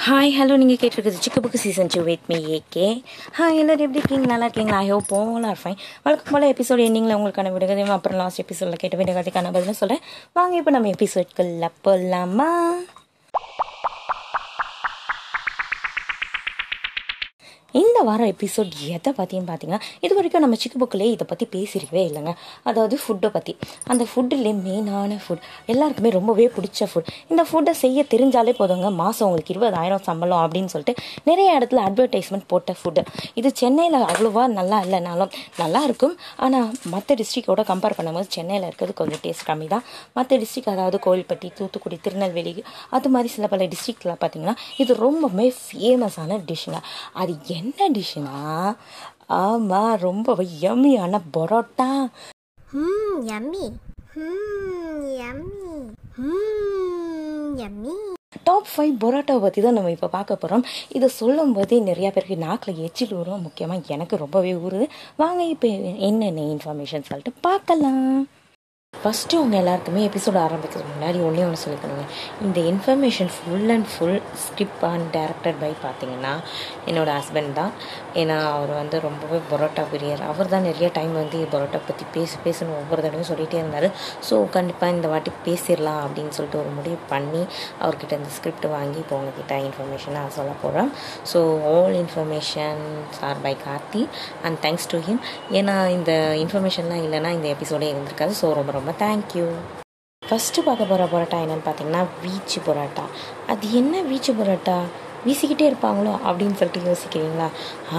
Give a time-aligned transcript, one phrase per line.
[0.00, 2.86] Hi hello நீங்கள் கேட்டிருக்குது Chikku Bukku season two with me AK
[3.38, 4.26] hi எல்லோரும் எப்படி இருக்கீங்க?
[4.26, 4.78] நல்லா இருக்கீங்களா?
[4.78, 9.52] ஐ ஹோப் all ஃபைன் வழக்கம் போல் எபிசோட் எண்டிங்கில் உங்களுக்கான விடுகதையும் அப்புறம் லாஸ்ட் எபிசோடில் கேட்ட விடுகதைக்கான
[9.52, 12.48] பதிலும் சொல்கிறேன் வாங்க இப்போ நம்ம எபிசோட்குள்ள போகலாமா
[17.74, 22.32] இந்த வாரம் எபிசோட் எதை பற்றின்னு பார்த்தீங்கன்னா இது வரைக்கும் நம்ம சிக்கு புக்கிலே இதை பற்றி பேசியிருக்கவே இல்லைங்க.
[22.68, 23.52] அதாவது ஃபுட்டை பற்றி
[23.92, 28.88] அந்த ஃபுட்டுலேயே மெயினான ஃபுட் எல்லாருக்குமே ரொம்பவே பிடிச்ச ஃபுட் இந்த ஃபுட்டை செய்ய தெரிஞ்சாலே போதுங்க.
[29.02, 30.94] மாதம் உங்களுக்கு இருபதாயிரம் சம்பளம் அப்படின்னு சொல்லிட்டு
[31.30, 33.04] நிறைய இடத்துல அட்வர்டைஸ்மெண்ட் போட்ட ஃபுட்டு
[33.40, 36.16] இது சென்னையில் அவ்வளோவா நல்லா இல்லைனாலும் நல்லா இருக்கும்.
[36.46, 39.84] ஆனால் மற்ற டிஸ்ட்ரிக்டோட கம்பேர் பண்ணும்போது சென்னையில் இருக்கிறது கொஞ்சம் டேஸ்ட் கம்மி தான்
[40.18, 42.54] மற்ற டிஸ்ட்ரிக் அதாவது கோவில்பட்டி தூத்துக்குடி திருநெல்வேலி
[42.96, 46.80] அது மாதிரி சில பல டிஸ்ட்ரிக்டில் பார்த்தீங்கன்னா இது ரொம்பவுமே ஃபேமஸான டிஷ்ஷுங்க
[47.20, 48.36] அது என்ன டிஷ்ஷுனா
[49.40, 50.28] ஆமாம் ரொம்ப
[50.66, 51.90] யம்மியான parotta.
[52.72, 53.66] Hmm, yummy.
[58.44, 60.64] Top five பரோட்டாவை பற்றி தான் நம்ம இப்போ பார்க்க போகிறோம்
[60.96, 64.86] இதை சொல்லும் போதே நிறையா பேருக்கு நாக்கில் எச்சில் வரும் முக்கியமாக எனக்கு ரொம்பவே ஊறுது.
[65.16, 65.68] வாங்க இப்போ
[66.08, 68.14] என்னென்ன இன்ஃபர்மேஷன் சொல்லிட்டு பார்க்கலாம்.
[68.94, 72.02] ஃபஸ்ட்டு உங்கள் எல்லாருக்குமே எபிசோட் ஆரம்பிக்கிறதுக்கு முன்னாடி ஒன்றே ஒன்று சொல்லிக்கணுங்க
[72.46, 76.32] இந்த information full and full script and directed by பார்த்தீங்கன்னா
[76.88, 77.72] என்னோடய ஹஸ்பண்ட் தான்.
[78.22, 80.22] ஏன்னா அவர் வந்து ரொம்பவே பரோட்டா பிரியர்.
[80.30, 83.88] அவர் தான் நிறைய டைம் வந்து பரோட்டா பற்றி பேசி பேசுன்னு ஒவ்வொரு தடவையும் சொல்லிகிட்டே இருந்தார்.
[84.28, 87.42] ஸோ கண்டிப்பாக இந்த வாட்டி பேசிடலாம் அப்படின்னு சொல்லிட்டு ஒரு முடிவு பண்ணி
[87.82, 90.92] அவர்கிட்ட இந்த ஸ்கிரிப்ட் வாங்கி இப்போ உங்ககிட்ட இன்ஃபர்மேஷனாக சொல்ல போகிறோம்
[91.32, 92.84] so all information
[93.30, 94.04] are by Karthi.
[94.44, 95.22] And thanks to him
[95.60, 96.12] ஏன்னா இந்த
[96.44, 98.34] இன்ஃபர்மேஷன்லாம் இல்லைன்னா இந்த எபிசோடே இருந்திருக்காது.
[98.42, 99.46] ஸோ ரொம்ப ரொம்ப தேங்க்யூ
[100.22, 103.04] ஃபஸ்ட்டு பார்க்க போகிற பரோட்டா என்னென்னு பார்த்தீங்கன்னா வீச்சு பரோட்டா.
[103.52, 104.76] அது என்ன வீச்சு பரோட்டா?
[105.24, 107.48] வீசிக்கிட்டே இருப்பாங்களோ அப்படின்னு சொல்லிட்டு யோசிக்கிறீங்களா?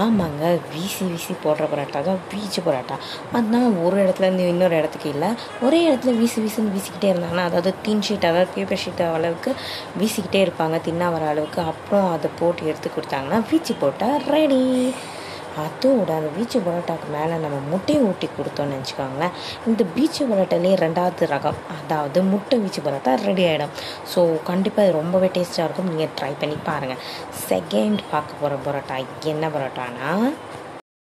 [0.03, 2.95] ஆமாங்க வீசி வீசி போடுற பரோட்டா தான் வீச்சு பரோட்டா.
[3.35, 5.29] அதுதான் ஒரு இடத்துல இருந்து இன்னொரு இடத்துக்கு இல்லை.
[5.65, 9.53] ஒரே இடத்துல வீசி வீசின்னு வீசிக்கிட்டே இருந்தாங்கன்னா அதாவது தீன் ஷீட் அதாவது பேப்பர் ஷீட் அளவுக்கு
[10.01, 11.61] வீசிக்கிட்டே இருப்பாங்க தின்னா வர அளவுக்கு.
[11.73, 14.61] அப்புறம் அதை போட்டு எடுத்து கொடுத்தாங்கன்னா வீச்சு போட்டால் ரெடி
[15.65, 19.33] அதோட அந்த பீச்சு பரோட்டாக்கு மேலே நம்ம முட்டையை ஊட்டி கொடுத்தோம்னு வச்சுக்கோங்களேன்.
[19.69, 21.59] இந்த பீச்சு பரோட்டாலே ரெண்டாவது ரகம்.
[21.77, 23.73] அதாவது முட்டை பீச்சு பரோட்டா ரெடி ஆகிடும்
[24.13, 25.89] ஸோ கண்டிப்பாக இது ரொம்பவே டேஸ்ட்டாக இருக்கும்.
[25.93, 27.03] நீங்கள் ட்ரை பண்ணி பாருங்கள்
[27.49, 28.97] செகண்ட் பார்க்க போகிற பரோட்டா
[29.33, 30.09] என்ன பரோட்டானா?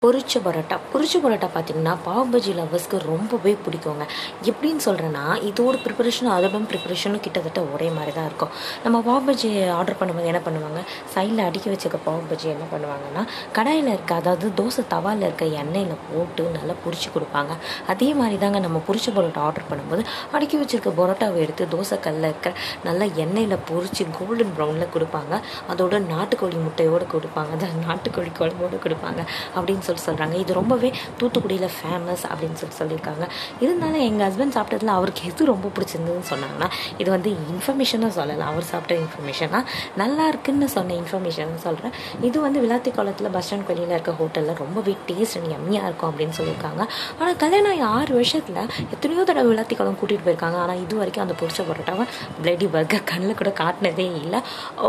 [0.04, 0.76] பொரிச்ச பரோட்டா.
[0.92, 4.04] பொரிச்ச பரோட்டா பார்த்தீங்கன்னா பாவ் பஜி லவ்ஸ்க்கு ரொம்பவே பிடிக்குங்க.
[4.50, 8.50] எப்படின்னு சொல்கிறேன்னா இதோட ப்ரிப்பரேஷனும் அதோட ப்ரிப்பரேஷனும் கிட்டத்தட்ட ஒரே மாதிரி தான் இருக்கும்.
[8.84, 10.80] நம்ம பாவ் பஜி ஆர்டர் பண்ணும்போது என்ன பண்ணுவாங்க?
[11.14, 13.22] சைடில் அடுக்கி வச்சுக்க பாவ் பஜ்ஜி என்ன பண்ணுவாங்கன்னா
[13.58, 17.54] கடாயில் இருக்க அதாவது தோசை தவாவில் இருக்க எண்ணெயில் போட்டு நல்லா பொரிச்சு கொடுப்பாங்க.
[17.94, 20.04] அதே மாதிரி தாங்க நம்ம பொரிச்ச பரோட்டா ஆர்டர் பண்ணும்போது
[20.34, 22.52] அடுக்கி வச்சிருக்க பரோட்டாவை எடுத்து தோசை கல்லில் இருக்க
[22.88, 25.34] நல்லா எண்ணெயில் பொரிச்சு கோல்டன் ப்ரௌனில் கொடுப்பாங்க.
[25.74, 27.50] அதோட நாட்டுக்கோழி முட்டையோடு கொடுப்பாங்க.
[27.58, 29.20] அது நாட்டுக்கோழி குழம்போடு கொடுப்பாங்க.
[29.56, 30.88] அப்படின்னு சொல்லி சொல்லி சொல்கிறாங்க இது ரொம்பவே
[31.20, 33.24] தூத்துக்குடியில் ஃபேமஸ் அப்படின்னு சொல்லி சொல்லியிருக்காங்க.
[33.64, 36.68] இருந்தாலும் எங்கள் ஹஸ்பண்ட் சாப்பிட்டதுல அவருக்கு எது ரொம்ப பிடிச்சிருந்ததுன்னு சொன்னாங்கன்னா
[37.02, 39.64] இது வந்து இன்ஃபர்மேஷனும் சொல்லலை அவர் சாப்பிட்ட இன்ஃபர்மேஷனாக
[40.02, 41.94] நல்லா இருக்குன்னு சொன்ன இன்ஃபர்மேஷன் சொல்கிறேன்
[42.28, 46.36] இது வந்து விளாத்தி குளத்தில் பஸ் ஸ்டாண்ட் வெளியில் இருக்க ஹோட்டலில் ரொம்பவே டேஸ்ட் அண்ட் எம்மியாக இருக்கும் அப்படின்னு
[46.40, 46.82] சொல்லியிருக்காங்க.
[47.18, 48.62] ஆனால் கல்யாணம் ஆகி ஆறு வருஷத்தில்
[48.94, 50.58] எத்தனையோ தடவை விளாத்தி குளம் கூட்டிகிட்டு போயிருக்காங்க.
[50.64, 52.06] ஆனால் இது வரைக்கும் அந்த பிடிச்ச பரோட்டாவை
[52.42, 54.40] பிளடி பர்கர் கண்ணில் கூட காட்டினதே இல்லை.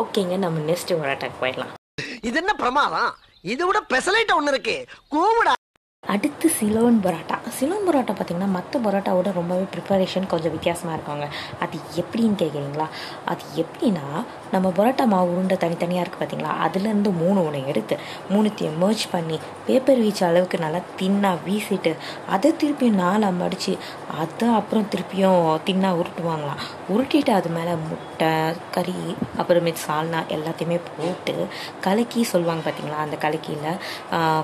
[0.02, 1.74] ஓகேங்க நம்ம நெக்ஸ்ட் பரோட்டாக்கு போயிடலாம்.
[2.30, 3.12] இது என்ன பிரமாதம்?
[3.54, 4.78] இது விட பெசலைட்ட ஒண்ணு இருக்கு.
[5.12, 5.54] கூவுடா.
[6.14, 7.38] அடுத்து சிலோன் பரோட்டா.
[7.58, 11.26] சிலோன் பரோட்டா பார்த்திங்கன்னா மற்ற பரோட்டாவோட ரொம்பவே ப்ரிப்பரேஷன் கொஞ்சம் வித்தியாசமாக இருக்காங்க.
[11.64, 12.88] அது எப்படின்னு கேட்குறீங்களா
[13.32, 14.06] அது எப்படின்னா
[14.54, 17.96] நம்ம பரோட்டா மாவு உருண்டை தனித்தனியாக இருக்குது பார்த்தீங்களா அதுலேருந்து மூணு ஒன்று எடுத்து
[18.34, 21.94] மூணுத்தையும் மர்ச் பண்ணி பேப்பர் வீச்ச அளவுக்கு நல்லா தின்னாக வீசிட்டு
[22.36, 23.74] அதை திருப்பியும் நாலாக மடித்து
[24.24, 26.62] அதை அப்புறம் திருப்பியும் தின்னாக உருட்டுவாங்களாம்.
[26.94, 28.32] உருட்டிட்டு அது மேலே முட்டை
[28.76, 28.98] கறி
[29.42, 31.36] அப்புறமேட்டு சால்னா எல்லாத்தையுமே போட்டு
[31.88, 33.82] கலக்கி சொல்லுவாங்க பார்த்தீங்களா அந்த கலக்கியில்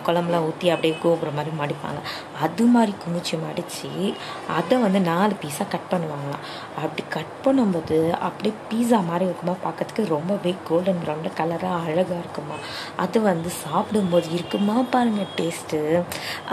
[0.07, 2.01] குழம்புலாம் ஊற்றி அப்படியே கோபுரம் மாதிரி மடிப்பாங்க
[2.45, 3.89] அது மாதிரி குமிச்சு மடித்து
[4.57, 6.45] அதை வந்து நாலு பீஸாக கட் பண்ணுவாங்களாம்.
[6.75, 7.97] அப்படி கட் பண்ணும்போது
[8.28, 12.57] அப்படியே பீஸா மாதிரி இருக்குமா பார்க்கறதுக்கு ரொம்பவே கோல்டன் ப்ரௌனில் கலராக அழகாக இருக்குமா.
[13.03, 16.03] அது வந்து சாப்பிடும்போது இருக்குமா பாருங்கள் டேஸ்ட்டு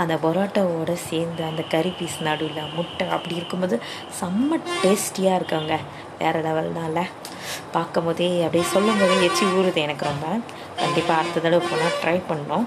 [0.03, 3.79] அந்த பரோட்டாவோடு சேர்ந்து அந்த கறி பீஸ் நடுவில் முட்டை அப்படி இருக்கும்போது
[4.21, 5.77] செம்ம டேஸ்டியாக இருக்குங்க.
[6.21, 7.01] வேறு லெவல்னால.
[7.75, 10.27] பார்க்கும் போதே அப்படியே சொல்லும் போதே எச்சி ஊறுது எனக்கு ரொம்ப.
[10.81, 12.65] கண்டிப்பாக அடுத்த தடவை போனால் ட்ரை பண்ணோம்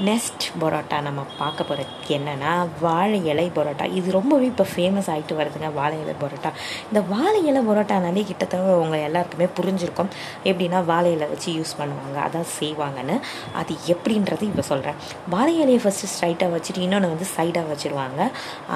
[0.00, 3.84] நெக்ஸ்ட் பரோட்டா நம்ம பார்க்க போகிறது என்னென்னா வாழை இலை பரோட்டா.
[3.98, 6.50] இது ரொம்பவே இப்போ ஃபேமஸ் ஆகிட்டு வருதுங்க வாழை இலை பரோட்டா.
[6.88, 10.10] இந்த வாழை இலை பரோட்டானாலே கிட்டத்தட்ட உங்கள் எல்லாருக்குமே புரிஞ்சிருக்கும்.
[10.44, 13.20] எப்படின்னா வாழை இலை வச்சு யூஸ் பண்ணுவாங்க அதான் செய்வாங்கன்னு.
[13.60, 14.98] அது எப்படின்றது இப்போ சொல்கிறேன்
[15.28, 18.28] வாழை இலையை ஃபஸ்ட்டு ஸ்ட்ரைட்டாக வச்சுட்டு இன்னொன்று வந்து சைடாக வச்சுருவாங்க.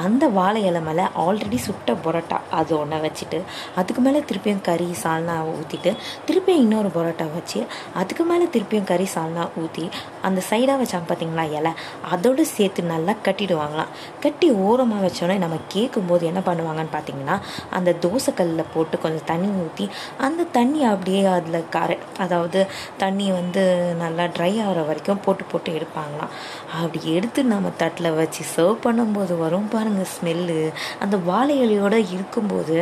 [0.04, 3.40] அந்த வாழை இலை மேலே ஆல்ரெடி சுட்ட பரோட்டா அது ஒன்றை வச்சுட்டு
[3.76, 5.96] அதுக்கு மேலே திருப்பியும் கறி சால்னா ஊற்றிட்டு
[6.30, 9.90] திருப்பியும் இன்னொரு பரோட்டா வச்சு அதுக்கு மேலே திருப்பியும் கறி சால்னா ஊற்றி
[10.22, 11.72] அந்த சைடாக வச்சாங்க பார்த்தீங்களா இலை?
[12.12, 13.92] அதோடு சேர்த்து நல்லா கட்டிடுவாங்களாம்.
[14.24, 17.36] கட்டி ஓரமாக வச்சோடனே நம்ம கேட்கும்போது என்ன பண்ணுவாங்கன்னு பார்த்தீங்கன்னா
[17.78, 19.86] அந்த தோசைக்கல்லில் போட்டு கொஞ்சம் தண்ணி ஊற்றி
[20.26, 22.60] அந்த தண்ணி அப்படியே அதில் கரை அதாவது
[23.02, 23.62] தண்ணி வந்து
[24.02, 26.32] நல்லா ட்ரை ஆகிற வரைக்கும் போட்டு போட்டு எடுப்பாங்களாம்.
[26.80, 30.58] அப்படி எடுத்து நம்ம தட்டில் வச்சு சர்வ் பண்ணும்போது வரும் பாருங்கள் ஸ்மெல்லு
[31.04, 32.76] அந்த வாழை இலையோடு இருக்கும்போது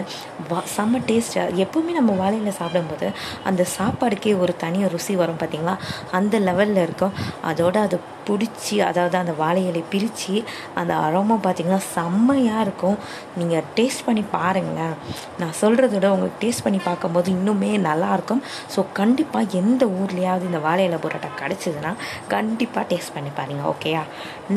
[0.50, 3.06] வா செம்ம டேஸ்ட்டாக எப்போவுமே நம்ம வாழையில சாப்பிடும்போது
[3.48, 5.74] அந்த சாப்பாடுக்கே ஒரு தனி ருசி வரும் பார்த்தீங்களா
[6.18, 7.14] அந்த லெவலில் இருக்கும்.
[7.50, 7.96] அதோட அது
[8.28, 10.36] பிடிச்சி அதாவது அந்த வாழை இலை பிரித்து
[10.80, 12.98] அந்த அரோமா பார்த்திங்கன்னா செம்மையாக இருக்கும்.
[13.40, 14.94] நீங்கள் டேஸ்ட் பண்ணி பாருங்களேன்.
[15.40, 18.42] நான் சொல்கிறத விட உங்களுக்கு டேஸ்ட் பண்ணி பார்க்கும்போது இன்னுமே நல்லாயிருக்கும்
[18.74, 21.92] ஸோ கண்டிப்பாக எந்த ஊர்லேயாவது இந்த வாழை இலை பரோட்டா கிடச்சிதுன்னா
[22.34, 24.02] கண்டிப்பாக டேஸ்ட் பண்ணி பாருங்கள் ஓகேயா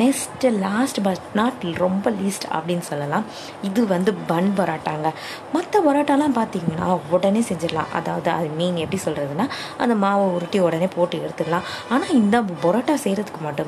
[0.02, 3.24] நெக்ஸ்ட்டு லாஸ்ட் பட் நாட் ரொம்ப லீஸ்ட் அப்படின்னு சொல்லலாம்.
[3.68, 5.08] இது வந்து பன் பரோட்டாங்க.
[5.54, 7.90] மற்ற பரோட்டாலாம் பார்த்தீங்கன்னா உடனே செஞ்சிடலாம்.
[7.98, 9.46] அதாவது அது மீன் எப்படி சொல்கிறதுனா
[9.82, 11.66] அந்த மாவை உருட்டி உடனே போட்டு எடுத்துடலாம்.
[11.94, 13.59] ஆனால் இந்த பரோட்டா செய்கிறதுக்கு மட்டும்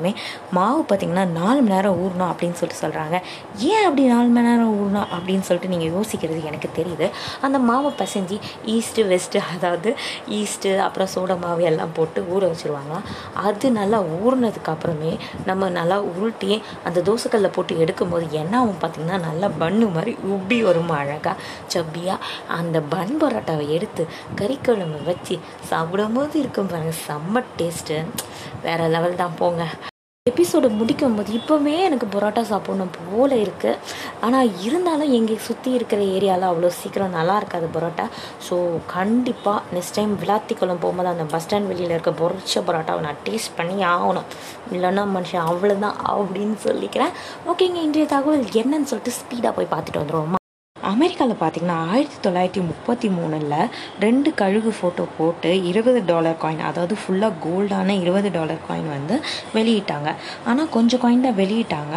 [0.51, 3.21] மாவு பார்த்திங்கன்னா நாலு மணி நேரம் ஊறணும் அப்படின்னு சொல்லிட்டு சொல்கிறாங்க
[3.57, 7.09] ஏன் அப்படி நாலு மணி நேரம் ஊறணும் அப்படின்னு சொல்லிட்டு நீங்கள் யோசிக்கிறது எனக்கு தெரியுது.
[7.41, 9.95] அந்த மாவை பசைஞ்சு ஈஸ்ட்டு வெஸ்ட்டு அதாவது
[10.29, 17.01] ஈஸ்ட்டு அப்புறம் சோடா மாவு எல்லாம் போட்டு ஊற வச்சுருவாங்களாம் அது நல்லா ஊறினதுக்கப்புறமே நம்ம நல்லா உருட்டி அந்த
[17.01, 21.35] தோசைக்கல்ல போட்டு எடுக்கும்போது என்ன ஆகும் பார்த்திங்கன்னா நல்லா பன்னு மாதிரி உப்பி வரும் அழகாக
[21.73, 22.17] சப்பியாக
[22.47, 28.05] அந்த பன் பரோட்டாவை எடுத்து கறிக்குழம்பு வச்சு சாப்பிடும்போது இருக்கும் பாருங்கள் செம்ம டேஸ்ட்டு
[28.67, 29.63] வேறு லெவல் தான் போங்க.
[30.25, 33.79] எபிசோடு முடிக்கும் போது இப்போவே எனக்கு பரோட்டா சாப்பிடணும் போல இருக்குது
[34.25, 38.05] ஆனால் இருந்தாலும் எங்கே சுற்றி இருக்கிற ஏரியாவில் அவ்வளோ சீக்கிரம் நல்லா இருக்காது பரோட்டா.
[38.47, 38.57] ஸோ
[38.93, 43.75] கண்டிப்பாக நெக்ஸ்ட் டைம் விளாத்திக்குளம் போகும்போது அந்த பஸ் ஸ்டாண்ட் வெளியில் இருக்க பொரிச்ச பரோட்டாவை நான் டேஸ்ட் பண்ணி
[43.95, 44.29] ஆகணும்.
[44.75, 47.13] இல்லைன்னா மனுஷன் அவ்வளோதான் அப்படின்னு சொல்லிக்கிறேன்.
[47.53, 50.39] ஓகேங்க இன்றைய தகவல் என்னன்னு சொல்லிட்டு ஸ்பீடாக போய் பார்த்துட்டு வந்துடுவோமா
[50.91, 53.53] அமெரிக்காவில் பார்த்தீங்கன்னா ஆயிரத்தி தொள்ளாயிரத்தி முப்பத்தி மூணில்
[54.05, 59.15] ரெண்டு கழுகு ஃபோட்டோ போட்டு இருபது டாலர் காயின் அதாவது ஃபுல்லாக கோல்டான இருபது டாலர் காயின் வந்து
[59.57, 60.09] வெளியிட்டாங்க.
[60.49, 61.95] ஆனால் கொஞ்சம் காயின் தான் வெளியிட்டாங்க.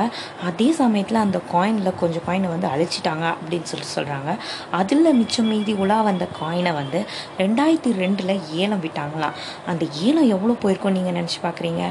[0.50, 4.32] அதே சமயத்தில் அந்த காயினில் கொஞ்சம் காயினை வந்து அழிச்சிட்டாங்க அப்படின்னு சொல்லி சொல்கிறாங்க
[4.80, 7.00] அதில் மிச்சம் மீதி உலா வந்த காயினை வந்து
[7.42, 9.36] ரெண்டாயிரத்தி ரெண்டில் ஏலம் விட்டாங்களாம்.
[9.72, 11.84] அந்த ஏலம் எவ்வளோ போயிருக்கோம் நீங்கள் நினச்சி பார்க்குறீங்க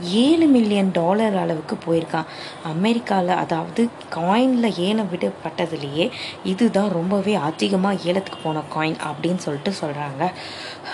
[0.00, 2.28] ஏழு மில்லியன் டாலர் அளவுக்கு போயிருக்கான்.
[2.72, 6.10] அமெரிக்காவில் அதாவது காயினில் ஏலம் விடப்பட்டதுலேயே
[6.44, 10.22] இதுதான் ரொம்பவே அதிகமாக ஏலத்துக்கு போன காயின் அப்படின்னு சொல்லிட்டு சொல்கிறாங்க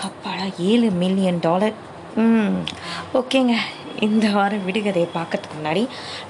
[0.07, 1.75] அப்பாடா ஏழு மில்லியன் டாலர்
[2.15, 2.55] ம்
[3.13, 3.55] ஓகேங்க.
[4.07, 5.87] இந்த வாரம் விடுகதையை பார்க்கறதுக்கு முன்னாடி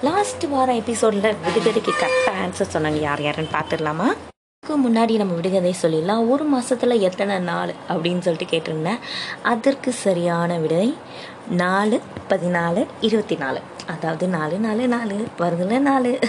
[0.08, 4.08] லாஸ்ட் வாரம் எபிசோடில் விடுகதைக்கு கரெக்டாக ஆன்சர் சொன்னாங்க யார் யாருன்னு பார்த்துடலாமா?
[4.64, 6.30] அதுக்கு முன்னாடி நம்ம விடுகதை சொல்லிடலாம்.
[6.30, 9.00] ஒரு மாதத்தில் எத்தனை நாள் அப்படின்னு சொல்லிட்டு கேட்டிருந்தேன்.
[9.44, 10.88] அதற்கு சரியான விடை
[11.50, 12.00] நாலு
[12.30, 16.20] பதினாலு இருபத்தி நாலு அதாவது நாலு நாலு நாலு வருதுல நாலு.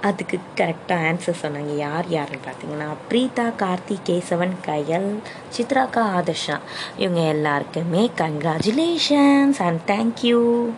[0.00, 1.76] அதுக்கு கரெக்டாக ஆன்சர் சொன்னாங்க.
[1.76, 5.18] யார் யாருன்னு பார்த்தீங்கன்னா பிரீதா கார்த்தி கேசவன் கயல்
[5.56, 6.58] சித்ராக்கா ஆதர்ஷா.
[6.96, 10.70] இவங்க எல்லாருக்குமே கங்க்ராச்சுலேஷன்ஸ் அண்ட் தேங்க்யூ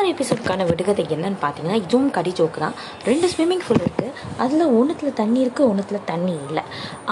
[0.00, 2.76] வார எபிசோடுக்கான விடுகதை என்னன்னு பார்த்தீங்கன்னா இதுவும் கடி ஜோக்கு தான்.
[3.08, 4.12] ரெண்டு ஸ்விம்மிங் பூல் இருக்குது
[4.42, 6.62] அதில் ஒன்றுத்தில் தண்ணி இருக்குது ஒன்றுத்தில் தண்ணி இல்லை.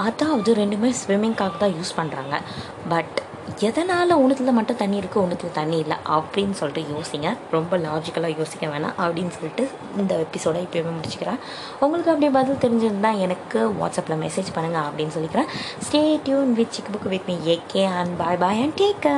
[0.05, 2.37] அதாவது ரெண்டுமே ஸ்விம்மிங்காக தான் யூஸ் பண்ணுறாங்க
[2.93, 3.19] பட்
[3.67, 5.97] எதனால் ஒன்றுத்தில் மட்டும் தண்ணி இருக்குது ஒன்றுத்தில் தண்ணி இல்லை?
[6.15, 7.35] அப்படின்னு சொல்லிட்டு யோசிங்க.
[7.55, 8.97] ரொம்ப லாஜிக்கலாக யோசிக்க வேணாம்.
[9.03, 9.65] அப்படின்னு சொல்லிட்டு
[10.01, 11.39] இந்த எபிசோடை இப்போயுமே முடிச்சுக்கிறேன்.
[11.85, 15.49] உங்களுக்கு அப்படியே பதில் தெரிஞ்சிருந்தால் எனக்கு வாட்ஸ்அப்பில் மெசேஜ் பண்ணுங்கள் அப்படின்னு சொல்லிக்கிறேன்.
[15.87, 19.09] Stay tune with Chikku Bukku with me AK and bye bye and take